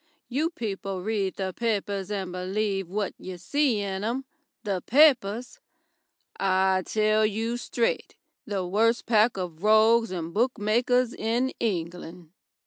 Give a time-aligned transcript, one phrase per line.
[0.29, 4.25] You people read the papers and believe what you see in 'em.
[4.63, 5.59] The papers!
[6.39, 8.15] I tell you stryte
[8.47, 12.31] the worst pack of rogues and bookmakers in England."